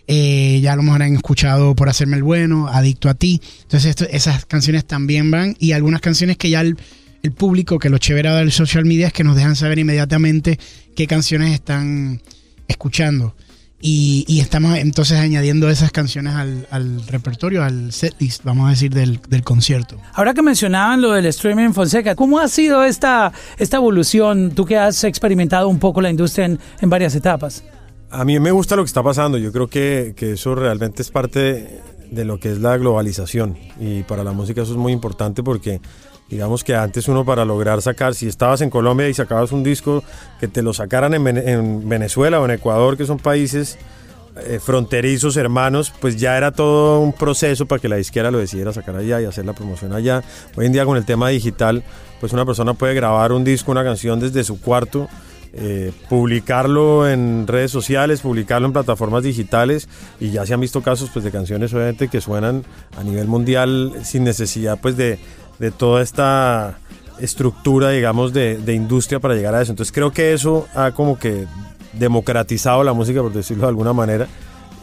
Eh, 0.08 0.60
ya 0.64 0.74
a 0.74 0.76
lo 0.76 0.82
mejor 0.82 1.02
han 1.02 1.16
escuchado 1.16 1.76
Por 1.76 1.90
hacerme 1.90 2.18
el 2.18 2.24
bueno, 2.24 2.68
Adicto 2.68 3.10
a 3.10 3.14
ti. 3.14 3.44
Entonces 3.62 3.96
esas 4.10 4.48
canciones 4.48 4.86
también 4.86 5.30
van 5.30 5.56
y 5.60 5.74
algunas 5.74 6.02
canciones 6.02 6.38
que 6.38 6.50
ya 6.50 6.64
el 7.26 7.34
público, 7.34 7.80
que 7.80 7.90
lo 7.90 7.98
chévere 7.98 8.30
del 8.30 8.52
social 8.52 8.86
media 8.86 9.08
es 9.08 9.14
que 9.14 9.24
nos 9.24 9.36
dejan 9.36 9.56
saber 9.56 9.80
inmediatamente 9.80 10.58
qué 10.96 11.08
canciones 11.08 11.54
están 11.54 12.22
escuchando. 12.68 13.36
Y, 13.82 14.26
y 14.28 14.40
estamos 14.40 14.78
entonces 14.78 15.20
añadiendo 15.20 15.70
esas 15.70 15.92
canciones 15.92 16.34
al, 16.34 16.68
al 16.72 17.06
repertorio, 17.08 17.64
al 17.64 17.92
setlist, 17.92 18.44
vamos 18.44 18.68
a 18.68 18.70
decir, 18.70 18.92
del, 18.92 19.20
del 19.28 19.44
concierto. 19.44 20.00
Ahora 20.14 20.34
que 20.34 20.42
mencionaban 20.42 21.02
lo 21.02 21.12
del 21.12 21.26
streaming 21.28 21.72
Fonseca, 21.72 22.16
¿cómo 22.16 22.40
ha 22.40 22.48
sido 22.48 22.84
esta, 22.84 23.32
esta 23.60 23.78
evolución? 23.78 24.54
Tú 24.56 24.66
que 24.66 24.78
has 24.78 25.04
experimentado 25.04 25.68
un 25.68 25.78
poco 25.78 26.02
la 26.02 26.10
industria 26.10 26.46
en, 26.46 26.60
en 26.82 26.90
varias 26.90 27.14
etapas. 27.16 27.64
A 28.10 28.24
mí 28.24 28.40
me 28.40 28.52
gusta 28.52 28.76
lo 28.76 28.84
que 28.84 28.88
está 28.88 29.04
pasando. 29.04 29.38
Yo 29.38 29.52
creo 29.52 29.68
que, 29.68 30.14
que 30.16 30.32
eso 30.32 30.56
realmente 30.56 31.02
es 31.02 31.12
parte 31.12 31.40
de, 31.40 31.82
de 32.10 32.26
lo 32.26 32.40
que 32.40 32.52
es 32.52 32.60
la 32.60 32.78
globalización. 32.78 33.58
Y 33.80 34.04
para 34.04 34.24
la 34.24 34.32
música 34.32 34.62
eso 34.62 34.72
es 34.72 34.78
muy 34.78 34.94
importante 34.94 35.44
porque 35.44 35.82
digamos 36.30 36.64
que 36.64 36.76
antes 36.76 37.08
uno 37.08 37.24
para 37.26 37.46
lograr 37.46 37.82
sacar, 37.82 38.16
si 38.16 38.28
estabas 38.28 38.62
en 38.62 38.70
Colombia 38.70 39.08
y 39.10 39.14
sacabas 39.14 39.52
un 39.52 39.64
disco, 39.64 40.04
que 40.40 40.48
te 40.48 40.62
lo 40.62 40.74
sacaran 40.74 41.14
en, 41.14 41.24
Vene- 41.24 41.44
en 41.46 41.88
Venezuela 41.88 42.40
o 42.42 42.46
en 42.46 42.52
Ecuador, 42.52 42.98
que 42.98 43.06
son 43.06 43.20
países 43.20 43.78
eh, 44.48 44.60
fronterizos, 44.62 45.38
hermanos, 45.38 45.94
pues 46.02 46.18
ya 46.18 46.36
era 46.36 46.52
todo 46.52 47.00
un 47.00 47.14
proceso 47.14 47.68
para 47.68 47.80
que 47.82 47.88
la 47.88 47.96
disquera 47.96 48.32
lo 48.32 48.40
decidiera 48.40 48.74
sacar 48.74 48.96
allá 48.98 49.22
y 49.22 49.26
hacer 49.26 49.46
la 49.46 49.54
promoción 49.54 49.94
allá. 49.94 50.24
Hoy 50.58 50.66
en 50.66 50.74
día 50.74 50.84
con 50.84 50.98
el 50.98 51.06
tema 51.06 51.30
digital, 51.30 51.84
pues 52.20 52.34
una 52.34 52.46
persona 52.46 52.74
puede 52.74 52.96
grabar 52.96 53.32
un 53.32 53.44
disco, 53.44 53.72
una 53.72 53.84
canción 53.84 54.20
desde 54.20 54.44
su 54.44 54.60
cuarto, 54.60 55.08
eh, 55.58 55.94
publicarlo 56.10 57.08
en 57.08 57.48
redes 57.48 57.72
sociales, 57.72 58.20
publicarlo 58.20 58.68
en 58.68 58.74
plataformas 58.74 59.24
digitales 59.24 59.88
y 60.20 60.32
ya 60.32 60.46
se 60.46 60.54
han 60.54 60.60
visto 60.60 60.82
casos 60.82 61.10
pues 61.14 61.24
de 61.24 61.32
canciones 61.32 61.74
obviamente 61.74 62.10
que 62.10 62.20
suenan 62.20 62.66
a 62.98 63.04
nivel 63.06 63.28
mundial 63.28 63.94
sin 64.04 64.26
necesidad 64.26 64.80
pues 64.82 64.98
de, 64.98 65.18
de 65.60 65.72
toda 65.72 66.02
esta 66.02 66.80
estructura 67.20 67.92
digamos 67.92 68.34
de, 68.34 68.58
de 68.58 68.74
industria 68.74 69.20
para 69.20 69.36
llegar 69.36 69.56
a 69.56 69.62
eso. 69.62 69.72
Entonces 69.72 69.94
creo 69.94 70.12
que 70.12 70.34
eso 70.34 70.68
ha 70.76 70.92
como 70.92 71.18
que 71.18 71.46
democratizado 71.94 72.84
la 72.84 72.94
música 72.94 73.22
por 73.22 73.34
decirlo 73.34 73.64
de 73.64 73.70
alguna 73.70 73.94
manera 73.94 74.28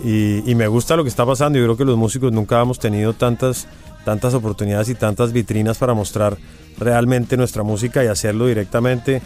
y, 0.03 0.51
y 0.51 0.55
me 0.55 0.67
gusta 0.67 0.97
lo 0.97 1.03
que 1.03 1.09
está 1.09 1.27
pasando. 1.27 1.59
Yo 1.59 1.65
creo 1.65 1.77
que 1.77 1.85
los 1.85 1.97
músicos 1.97 2.33
nunca 2.33 2.61
hemos 2.61 2.79
tenido 2.79 3.13
tantas, 3.13 3.67
tantas 4.05 4.35
oportunidades 4.35 4.89
y 4.89 4.95
tantas 4.95 5.33
vitrinas 5.33 5.79
para 5.79 5.95
mostrar 5.95 6.37
realmente 6.79 7.37
nuestra 7.37 7.63
música 7.63 8.03
y 8.03 8.09
hacerlo 8.09 8.47
directamente, 8.47 9.17
eh, 9.17 9.21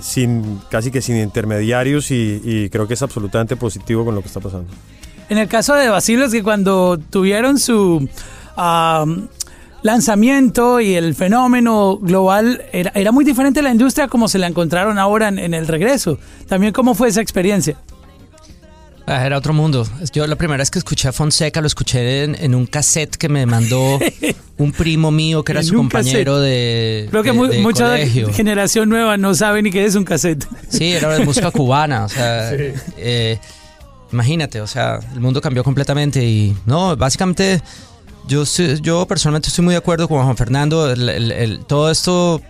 sin 0.00 0.60
casi 0.70 0.90
que 0.90 1.02
sin 1.02 1.16
intermediarios 1.16 2.10
y, 2.10 2.40
y 2.42 2.70
creo 2.70 2.86
que 2.86 2.94
es 2.94 3.02
absolutamente 3.02 3.56
positivo 3.56 4.04
con 4.04 4.14
lo 4.14 4.20
que 4.22 4.28
está 4.28 4.40
pasando. 4.40 4.68
En 5.28 5.38
el 5.38 5.48
caso 5.48 5.74
de 5.74 5.88
Basilos, 5.88 6.30
que 6.30 6.42
cuando 6.42 6.98
tuvieron 7.10 7.58
su 7.58 8.08
lanzamiento 9.86 10.80
y 10.80 10.94
el 10.94 11.14
fenómeno 11.14 11.96
global, 11.96 12.62
era, 12.72 12.92
era 12.94 13.12
muy 13.12 13.24
diferente 13.24 13.62
la 13.62 13.70
industria 13.70 14.08
como 14.08 14.28
se 14.28 14.38
la 14.38 14.46
encontraron 14.46 14.98
ahora 14.98 15.28
en, 15.28 15.38
en 15.38 15.54
el 15.54 15.66
regreso. 15.66 16.18
También, 16.48 16.72
¿cómo 16.72 16.94
fue 16.94 17.08
esa 17.08 17.20
experiencia? 17.22 17.76
Ah, 19.08 19.24
Era 19.24 19.38
otro 19.38 19.52
mundo. 19.52 19.86
Yo 20.12 20.26
la 20.26 20.34
primera 20.34 20.58
vez 20.58 20.68
que 20.70 20.80
escuché 20.80 21.06
a 21.06 21.12
Fonseca 21.12 21.60
lo 21.60 21.68
escuché 21.68 22.24
en, 22.24 22.34
en 22.40 22.56
un 22.56 22.66
cassette 22.66 23.14
que 23.16 23.28
me 23.28 23.46
mandó 23.46 24.00
un 24.58 24.72
primo 24.72 25.12
mío 25.12 25.44
que 25.44 25.52
era 25.52 25.62
su 25.62 25.74
compañero 25.74 26.40
de, 26.40 27.06
Creo 27.10 27.22
que 27.22 27.30
de- 27.30 27.36
mu- 27.36 27.46
de 27.46 27.60
mucha 27.60 27.84
colegio. 27.90 28.32
generación 28.32 28.88
nueva 28.88 29.16
no 29.16 29.32
sabe 29.36 29.62
ni 29.62 29.70
qué 29.70 29.84
es 29.84 29.94
un 29.94 30.04
cassette. 30.04 30.44
Sí, 30.68 30.92
era 30.92 31.08
de 31.16 31.24
música 31.24 31.50
cubana. 31.52 32.04
O 32.06 32.08
sea, 32.08 32.50
eh, 32.96 33.38
imagínate, 34.12 34.60
o 34.60 34.66
sea, 34.66 34.98
el 35.14 35.20
mundo 35.20 35.40
cambió 35.40 35.62
completamente 35.62 36.24
y 36.24 36.56
no, 36.66 36.96
básicamente 36.96 37.62
yo, 38.28 38.44
yo 38.82 39.06
personalmente 39.06 39.48
estoy 39.48 39.64
muy 39.64 39.72
de 39.74 39.78
acuerdo 39.78 40.08
con 40.08 40.22
Juan 40.24 40.36
Fernando. 40.36 40.90
El- 40.90 41.08
el- 41.08 41.32
el- 41.32 41.64
todo 41.64 41.90
esto 41.90 42.40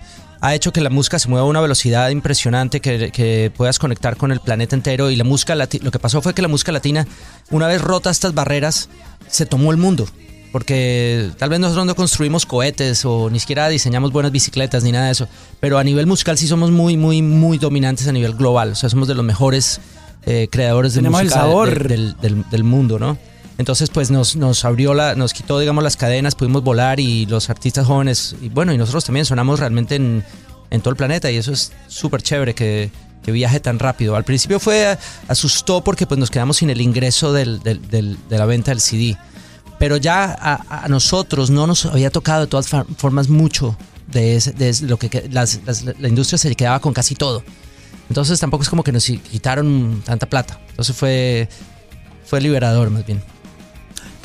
ha 0.41 0.55
hecho 0.55 0.73
que 0.73 0.81
la 0.81 0.91
música 0.91 1.19
se 1.19 1.29
mueva 1.29 1.47
a 1.47 1.49
una 1.49 1.61
velocidad 1.61 2.09
impresionante, 2.11 2.81
que, 2.81 3.11
que 3.11 3.51
puedas 3.57 3.79
conectar 3.79 4.17
con 4.17 4.33
el 4.33 4.41
planeta 4.41 4.77
entero. 4.77 5.11
Y 5.11 5.17
la 5.17 5.25
música 5.25 5.55
lo 5.55 5.67
que 5.91 5.99
pasó 5.99 6.23
fue 6.23 6.35
que 6.35 6.43
la 6.43 6.49
música 6.49 6.73
latina, 6.73 7.07
una 7.51 7.67
vez 7.67 7.81
rota 7.81 8.11
estas 8.11 8.35
barreras, 8.35 8.89
se 9.29 9.47
tomó 9.47 9.71
el 9.71 9.77
mundo. 9.79 10.07
Porque 10.53 11.31
tal 11.39 11.51
vez 11.51 11.61
nosotros 11.61 11.85
no 11.87 11.95
construimos 11.95 12.47
cohetes 12.47 13.05
o 13.05 13.29
ni 13.29 13.41
siquiera 13.41 13.69
diseñamos 13.69 14.11
buenas 14.13 14.33
bicicletas 14.33 14.85
ni 14.85 14.93
nada 14.93 15.07
de 15.07 15.13
eso. 15.13 15.29
Pero 15.61 15.77
a 15.79 15.85
nivel 15.85 16.07
musical 16.07 16.39
sí 16.39 16.47
somos 16.47 16.71
muy, 16.71 16.97
muy, 16.97 17.21
muy 17.21 17.59
dominantes 17.59 18.07
a 18.09 18.13
nivel 18.13 18.35
global. 18.35 18.71
O 18.71 18.75
sea, 18.75 18.89
somos 18.89 19.07
de 19.09 19.15
los 19.15 19.25
mejores 19.25 19.81
eh, 20.25 20.49
creadores 20.51 20.95
de 20.95 20.99
Tenemos 21.01 21.21
el 21.21 21.27
música 21.27 21.43
de- 21.45 21.49
sabor. 21.49 21.83
de- 21.83 21.89
del, 21.89 22.17
del- 22.23 22.45
del 22.51 22.65
mundo, 22.65 22.99
¿no? 22.99 23.19
Entonces, 23.59 23.89
pues 23.91 24.11
nos, 24.11 24.37
nos 24.37 24.65
abrió 24.65 24.93
la, 24.93 25.15
nos 25.15 25.33
quitó, 25.33 25.59
digamos, 25.59 25.83
las 25.83 25.97
cadenas, 25.97 26.35
pudimos 26.35 26.63
volar 26.63 27.01
y 27.01 27.25
los 27.27 27.49
artistas 27.49 27.87
jóvenes, 27.87 28.37
y 28.43 28.49
bueno, 28.51 28.73
y 28.73 28.79
nosotros 28.79 29.05
también 29.05 29.25
sonamos 29.25 29.61
realmente 29.61 29.95
en, 29.95 30.23
en 30.71 30.81
todo 30.83 30.91
el 30.91 30.97
planeta 30.97 31.31
y 31.31 31.37
eso 31.37 31.53
es 31.53 31.73
súper 31.89 32.21
chévere 32.23 32.55
que, 32.55 32.91
que 33.25 33.33
viaje 33.33 33.59
tan 33.61 33.79
rápido. 33.79 34.15
Al 34.15 34.25
principio 34.25 34.61
fue, 34.61 34.99
asustó 35.29 35.83
porque 35.83 36.07
pues 36.07 36.19
nos 36.21 36.31
quedamos 36.31 36.59
sin 36.59 36.69
el 36.69 36.81
ingreso 36.83 37.33
del- 37.33 37.63
del- 37.63 38.19
de 38.29 38.39
la 38.39 38.45
venta 38.45 38.71
del 38.73 38.81
CD. 38.81 39.17
Pero 39.79 39.97
ya 39.97 40.37
a, 40.41 40.87
nosotros 40.89 41.49
no 41.51 41.67
nos 41.67 41.87
había 41.87 42.11
tocado 42.11 42.43
de 42.43 42.47
todas 42.49 42.69
formas 42.99 43.29
mucho 43.29 43.77
de, 44.07 44.37
ese- 44.37 44.87
lo 44.87 44.99
que 44.99 45.31
la 45.31 46.09
industria 46.09 46.37
se 46.39 46.55
quedaba 46.55 46.79
con 46.81 46.93
casi 46.93 47.15
todo. 47.15 47.43
Entonces 48.09 48.39
tampoco 48.39 48.63
es 48.63 48.69
como 48.69 48.85
que 48.85 48.93
nos 48.93 49.05
quitaron 49.07 50.03
tanta 50.05 50.27
plata. 50.27 50.61
Entonces 50.71 50.95
fue, 50.95 51.49
fue 52.25 52.41
liberador 52.41 52.91
más 52.91 53.05
bien. 53.07 53.23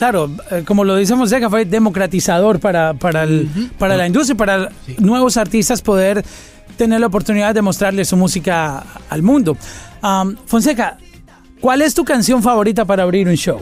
Claro, 0.02 0.32
eh, 0.50 0.64
como 0.66 0.84
lo 0.84 0.96
dice 0.96 1.16
Fonseca, 1.16 1.48
fue 1.48 1.64
democratizador 1.64 2.60
para, 2.60 2.96
para, 2.96 3.22
el- 3.22 3.48
para 3.78 3.96
la 3.96 4.08
industria, 4.08 4.36
para 4.36 4.70
nuevos 4.98 5.38
artistas 5.38 5.84
poder 5.84 6.26
tener 6.76 7.00
la 7.00 7.06
oportunidad 7.06 7.54
de 7.54 7.62
mostrarle 7.62 8.04
su 8.04 8.18
música 8.18 8.84
al 9.12 9.22
mundo. 9.22 9.56
Am, 10.02 10.38
Fonseca, 10.48 10.98
¿cuál 11.60 11.84
es 11.84 11.94
tu 11.94 12.04
canción 12.04 12.42
favorita 12.42 12.84
para 12.84 13.04
abrir 13.04 13.28
un 13.28 13.36
show? 13.36 13.62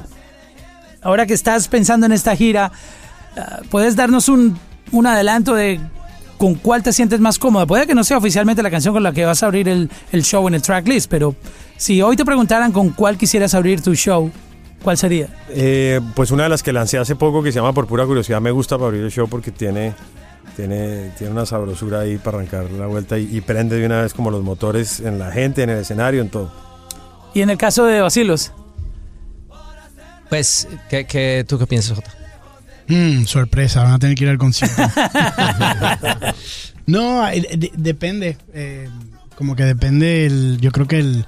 Ahora 1.02 1.26
que 1.26 1.34
estás 1.34 1.68
pensando 1.68 2.06
en 2.06 2.14
esta 2.14 2.34
gira, 2.38 2.72
ah, 3.38 3.60
¿puedes 3.70 3.98
darnos 3.98 4.30
un, 4.30 4.58
un 4.94 5.08
adelanto 5.08 5.54
de 5.56 5.82
con 6.38 6.56
cuál 6.56 6.84
te 6.84 6.94
sientes 6.94 7.20
más 7.20 7.38
cómoda? 7.38 7.66
Puede 7.66 7.86
que 7.86 7.94
no 7.96 8.06
sea 8.06 8.18
oficialmente 8.18 8.64
la 8.64 8.72
canción 8.72 8.94
con 8.94 9.04
la 9.04 9.12
que 9.12 9.26
vas 9.26 9.44
a 9.44 9.48
abrir 9.48 9.68
el, 9.68 9.90
el 10.14 10.24
show 10.24 10.48
en 10.48 10.54
el 10.54 10.62
tracklist, 10.62 11.12
pero 11.12 11.36
si 11.76 12.02
hoy 12.02 12.16
te 12.16 12.24
preguntaran 12.24 12.72
con 12.72 12.92
cuál 12.92 13.18
quisieras 13.18 13.54
abrir 13.56 13.82
tu 13.82 13.94
show, 13.94 14.32
¿cuál 14.84 14.98
sería? 14.98 15.28
Eh, 15.50 16.00
pues 16.16 16.32
una 16.32 16.44
de 16.44 16.50
las 16.50 16.64
que 16.64 16.72
lancé 16.74 16.98
hace 16.98 17.16
poco 17.16 17.42
que 17.44 17.52
se 17.52 17.58
llama 17.60 17.74
Por 17.74 17.88
pura 17.88 18.06
curiosidad 18.06 18.42
me 18.42 18.52
gusta 18.52 18.78
para 18.78 18.88
abrir 18.88 19.04
el 19.04 19.12
show 19.12 19.28
porque 19.30 19.52
tiene, 19.52 19.94
tiene, 20.56 21.12
tiene 21.18 21.32
una 21.34 21.46
sabrosura 21.46 22.00
ahí 22.02 22.18
para 22.18 22.38
arrancar 22.38 22.70
la 22.72 22.88
vuelta 22.88 23.18
y, 23.18 23.36
y 23.38 23.42
prende 23.42 23.78
de 23.78 23.86
una 23.86 24.02
vez 24.02 24.14
como 24.14 24.32
los 24.32 24.44
motores 24.44 25.00
en 25.00 25.20
la 25.20 25.32
gente, 25.32 25.64
en 25.64 25.70
el 25.70 25.80
escenario, 25.80 26.22
en 26.22 26.30
todo. 26.30 26.52
Y 27.34 27.42
en 27.42 27.50
el 27.50 27.58
caso 27.58 27.86
de 27.86 28.02
Basilos, 28.02 28.52
Pues, 30.30 30.68
¿qué, 30.90 31.06
qué, 31.06 31.46
tú 31.48 31.58
qué 31.60 31.66
piensas, 31.68 31.96
Jota? 31.98 32.12
Mm, 32.88 33.26
sorpresa, 33.26 33.84
van 33.84 33.94
a 33.94 34.00
tener 34.00 34.16
que 34.16 34.24
ir 34.24 34.30
al 34.32 34.38
concierto. 34.40 34.82
no, 36.88 37.28
eh, 37.28 37.42
de- 37.58 37.72
depende. 37.76 38.38
eh, 38.54 38.90
como 39.36 39.56
que 39.56 39.64
depende, 39.64 40.26
el, 40.26 40.58
yo 40.60 40.72
creo 40.72 40.86
que 40.88 41.00
el, 41.00 41.26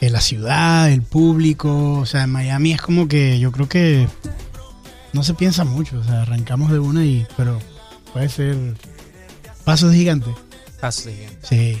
la 0.00 0.20
ciudad, 0.20 0.90
el 0.90 1.02
público. 1.02 1.98
O 1.98 2.06
sea, 2.06 2.24
en 2.24 2.30
Miami 2.30 2.72
es 2.72 2.80
como 2.80 3.08
que 3.08 3.38
yo 3.38 3.52
creo 3.52 3.68
que 3.68 4.08
no 5.12 5.22
se 5.22 5.34
piensa 5.34 5.64
mucho. 5.64 5.98
O 5.98 6.04
sea, 6.04 6.22
arrancamos 6.22 6.70
de 6.70 6.78
una 6.78 7.04
y. 7.04 7.26
Pero 7.36 7.58
puede 8.12 8.28
ser. 8.28 8.56
Pasos 9.64 9.92
gigantes. 9.92 10.34
Sí. 11.42 11.76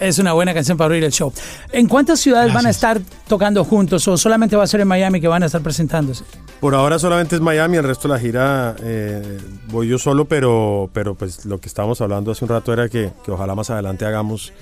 es 0.00 0.18
una 0.18 0.32
buena 0.32 0.54
canción 0.54 0.78
para 0.78 0.86
abrir 0.86 1.04
el 1.04 1.12
show. 1.12 1.32
¿En 1.72 1.86
cuántas 1.86 2.18
ciudades 2.20 2.52
van 2.52 2.66
a 2.66 2.70
estar 2.70 3.00
tocando 3.26 3.64
juntos 3.64 4.08
o 4.08 4.16
solamente 4.16 4.56
va 4.56 4.64
a 4.64 4.66
ser 4.66 4.80
en 4.80 4.88
Miami 4.88 5.20
que 5.20 5.28
van 5.28 5.42
a 5.42 5.46
estar 5.46 5.60
presentándose? 5.60 6.24
Por 6.60 6.74
ahora 6.74 6.98
solamente 6.98 7.36
es 7.36 7.42
Miami, 7.42 7.76
el 7.76 7.84
resto 7.84 8.08
de 8.08 8.14
la 8.14 8.20
gira 8.20 8.74
eh, 8.82 9.38
voy 9.68 9.88
yo 9.88 9.98
solo, 9.98 10.24
pero, 10.24 10.90
pero 10.92 11.14
pues 11.14 11.44
lo 11.44 11.60
que 11.60 11.68
estábamos 11.68 12.00
hablando 12.00 12.32
hace 12.32 12.44
un 12.44 12.48
rato 12.48 12.72
era 12.72 12.88
que, 12.88 13.12
que 13.24 13.30
ojalá 13.30 13.54
más 13.54 13.70
adelante 13.70 14.06
hagamos 14.06 14.52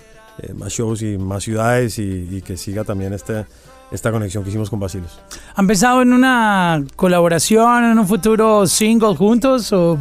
eh, 0.42 0.52
más 0.54 0.72
shows 0.72 1.02
y 1.02 1.16
más 1.18 1.42
ciudades 1.44 1.98
y, 1.98 2.28
y 2.30 2.42
que 2.42 2.56
siga 2.56 2.84
también 2.84 3.12
este, 3.12 3.46
esta 3.90 4.10
conexión 4.12 4.42
que 4.44 4.50
hicimos 4.50 4.68
con 4.70 4.80
Basilos. 4.80 5.18
¿Han 5.54 5.66
pensado 5.66 6.02
en 6.02 6.12
una 6.12 6.84
colaboración, 6.96 7.84
en 7.84 7.98
un 7.98 8.06
futuro 8.06 8.66
single 8.66 9.14
juntos? 9.16 9.72
O 9.72 9.98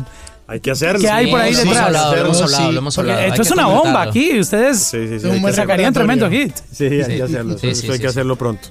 Hay 0.48 0.60
que 0.60 0.72
hacerlo. 0.72 1.00
¿Qué 1.02 1.10
hay 1.10 1.32
por 1.32 1.40
ahí 1.40 1.54
detrás? 1.54 1.66
hemos 1.66 1.78
hablado, 1.78 2.16
lo 2.16 2.22
hemos 2.22 2.38
Sí. 2.38 2.44
hablado, 2.44 2.72
lo 2.72 2.78
hemos 2.80 2.96
porque 2.96 3.12
hablado. 3.12 3.28
esto 3.30 3.42
Hay 3.42 3.48
es 3.48 3.52
una 3.52 3.68
bomba 3.68 4.02
aquí. 4.04 4.40
Ustedes 4.40 4.80
Sí, 4.84 5.08
sí, 5.08 5.20
sí. 5.20 5.54
Sacarían 5.54 5.94
tremendo 5.94 6.30
hit. 6.30 6.56
Sí, 6.72 6.86
hay 6.86 7.04
Sí. 7.04 7.16
que 7.18 7.24
hacerlo. 7.24 7.58
Sí, 7.58 7.68
Eso 7.70 7.82
sí, 7.82 7.88
hay 7.88 7.94
sí, 7.94 8.00
que 8.00 8.08
sí. 8.08 8.10
hacerlo 8.10 8.36
pronto. 8.36 8.68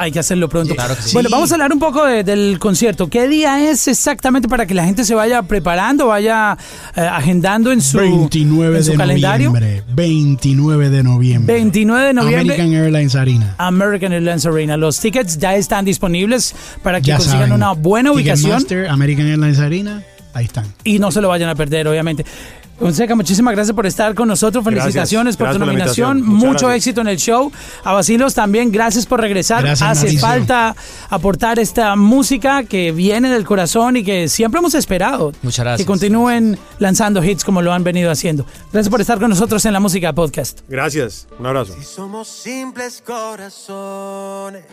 Hay 0.00 0.12
que 0.12 0.20
hacerlo 0.20 0.48
pronto. 0.48 0.74
Claro 0.76 0.94
que 0.96 1.02
sí. 1.02 1.10
Bueno, 1.12 1.28
vamos 1.30 1.50
a 1.50 1.56
hablar 1.56 1.72
un 1.72 1.80
poco 1.80 2.04
de- 2.06 2.22
del 2.22 2.58
concierto. 2.60 3.08
¿Qué 3.08 3.26
día 3.26 3.68
es 3.68 3.88
exactamente 3.88 4.48
para 4.48 4.64
que 4.64 4.72
la 4.74 4.84
gente 4.84 5.04
se 5.04 5.14
vaya 5.14 5.42
preparando, 5.42 6.06
vaya 6.06 6.56
eh, 6.96 7.00
agendando 7.00 7.72
en 7.72 7.80
su, 7.82 7.98
29 7.98 8.78
en 8.78 8.84
su 8.84 8.90
de 8.92 8.96
calendario? 8.96 9.48
noviembre. 9.52 9.82
29 9.94 10.90
de 10.90 11.02
noviembre. 11.02 11.52
29 11.54 12.06
de 12.06 12.14
noviembre. 12.14 12.54
American 12.54 12.72
Airlines 12.74 13.14
Arena. 13.16 13.54
American 13.58 14.12
Airlines 14.12 14.46
Arena. 14.46 14.76
Los 14.76 15.00
tickets 15.00 15.36
ya 15.38 15.56
están 15.56 15.84
disponibles 15.84 16.54
para 16.82 17.00
que 17.00 17.08
Ya 17.08 17.16
consigan 17.16 17.38
saben. 17.40 17.52
una 17.54 17.72
buena 17.72 18.12
ubicación 18.12 18.58
Ticketmaster, 18.62 18.88
American 18.88 19.26
Airlines 19.26 19.58
Arena. 19.58 20.02
Ahí 20.34 20.44
están. 20.44 20.66
y 20.84 21.00
no 21.00 21.10
se 21.10 21.20
lo 21.20 21.26
vayan 21.28 21.48
a 21.48 21.56
perder, 21.56 21.88
obviamente. 21.88 22.24
Fonseca, 22.78 23.14
muchísimas 23.16 23.54
gracias 23.54 23.74
por 23.74 23.86
estar 23.86 24.14
con 24.14 24.28
nosotros. 24.28 24.64
Gracias. 24.64 24.84
Felicitaciones 24.84 25.36
por 25.36 25.46
Gracias 25.46 25.58
tu 25.58 25.64
por 25.64 25.74
nominación. 25.74 26.22
Muchas 26.22 26.34
Mucho 26.34 26.66
gracias. 26.66 26.76
éxito 26.76 27.00
en 27.00 27.08
el 27.08 27.16
show. 27.16 27.52
A 27.84 27.92
Basilos 27.92 28.34
también, 28.34 28.70
gracias 28.70 29.06
por 29.06 29.20
regresar. 29.20 29.62
Gracias, 29.64 29.88
Hace 29.88 30.04
Mauricio. 30.06 30.20
falta 30.20 30.76
aportar 31.10 31.58
esta 31.58 31.96
música 31.96 32.64
que 32.64 32.92
viene 32.92 33.30
del 33.30 33.44
corazón 33.44 33.96
y 33.96 34.04
que 34.04 34.28
siempre 34.28 34.58
hemos 34.60 34.74
esperado. 34.74 35.32
Muchas 35.42 35.64
gracias. 35.64 35.84
Que 35.84 35.86
continúen 35.86 36.58
lanzando 36.78 37.22
hits 37.24 37.44
como 37.44 37.62
lo 37.62 37.72
han 37.72 37.82
venido 37.84 38.10
haciendo. 38.10 38.46
Gracias 38.72 38.90
por 38.90 39.00
estar 39.00 39.18
con 39.18 39.30
nosotros 39.30 39.64
en 39.64 39.72
la 39.72 39.80
música 39.80 40.12
podcast. 40.12 40.60
Gracias. 40.68 41.26
Un 41.38 41.46
abrazo. 41.46 41.74
Si 41.78 41.84
somos 41.84 42.28
simples 42.28 43.02
corazones 43.04 44.64